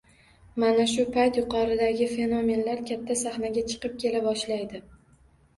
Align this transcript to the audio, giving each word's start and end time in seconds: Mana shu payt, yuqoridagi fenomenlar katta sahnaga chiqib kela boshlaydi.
Mana 0.61 0.85
shu 0.93 1.03
payt, 1.17 1.35
yuqoridagi 1.41 2.07
fenomenlar 2.13 2.81
katta 2.93 3.19
sahnaga 3.21 3.67
chiqib 3.73 4.01
kela 4.07 4.23
boshlaydi. 4.31 4.83